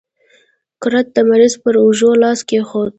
[0.81, 2.89] کرت د مریض پر اوږو لاس کېښود.